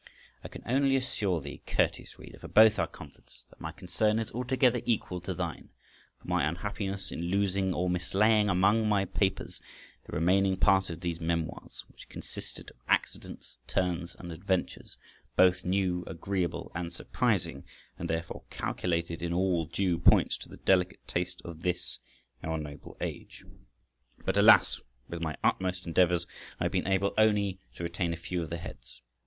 I 0.43 0.47
can 0.47 0.63
only 0.65 0.95
assure 0.95 1.41
thee, 1.41 1.61
courteous 1.67 2.17
reader, 2.17 2.39
for 2.39 2.47
both 2.47 2.79
our 2.79 2.87
comforts, 2.87 3.45
that 3.51 3.61
my 3.61 3.71
concern 3.71 4.17
is 4.17 4.31
altogether 4.31 4.81
equal 4.83 5.21
to 5.21 5.35
thine, 5.35 5.69
for 6.19 6.27
my 6.27 6.43
unhappiness 6.49 7.11
in 7.11 7.21
losing 7.29 7.71
or 7.71 7.87
mislaying 7.87 8.49
among 8.49 8.89
my 8.89 9.05
papers 9.05 9.61
the 10.07 10.13
remaining 10.13 10.57
part 10.57 10.89
of 10.89 11.01
these 11.01 11.21
memoirs, 11.21 11.85
which 11.87 12.09
consisted 12.09 12.71
of 12.71 12.77
accidents, 12.87 13.59
turns, 13.67 14.15
and 14.15 14.31
adventures, 14.31 14.97
both 15.35 15.63
new, 15.63 16.03
agreeable, 16.07 16.71
and 16.73 16.91
surprising, 16.91 17.63
and 17.99 18.09
therefore 18.09 18.41
calculated 18.49 19.21
in 19.21 19.31
all 19.31 19.65
due 19.67 19.99
points 19.99 20.35
to 20.37 20.49
the 20.49 20.57
delicate 20.57 21.05
taste 21.05 21.43
of 21.45 21.61
this 21.61 21.99
our 22.43 22.57
noble 22.57 22.97
age. 23.01 23.45
But 24.25 24.35
alas! 24.35 24.81
with 25.07 25.21
my 25.21 25.37
utmost 25.43 25.85
endeavours 25.85 26.25
I 26.59 26.63
have 26.63 26.71
been 26.71 26.87
able 26.87 27.13
only 27.19 27.59
to 27.75 27.83
retain 27.83 28.13
a 28.13 28.17
few 28.17 28.41
of 28.41 28.49
the 28.49 28.57
heads. 28.57 29.03